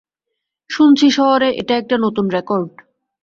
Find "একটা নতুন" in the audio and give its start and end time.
1.77-2.25